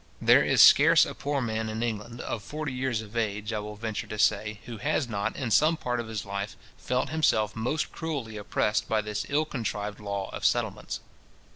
There 0.19 0.43
is 0.43 0.63
scarce 0.63 1.05
a 1.05 1.13
poor 1.13 1.41
man 1.41 1.69
in 1.69 1.83
England, 1.83 2.21
of 2.21 2.41
forty 2.41 2.73
years 2.73 3.03
of 3.03 3.15
age, 3.15 3.53
I 3.53 3.59
will 3.59 3.75
venture 3.75 4.07
to 4.07 4.17
say, 4.17 4.59
who 4.65 4.77
has 4.77 5.07
not, 5.07 5.35
in 5.35 5.51
some 5.51 5.77
part 5.77 5.99
of 5.99 6.07
his 6.07 6.25
life, 6.25 6.57
felt 6.75 7.09
himself 7.09 7.55
most 7.55 7.91
cruelly 7.91 8.35
oppressed 8.35 8.89
by 8.89 9.01
this 9.01 9.27
ill 9.29 9.45
contrived 9.45 9.99
law 9.99 10.31
of 10.33 10.43
settlements. 10.43 11.01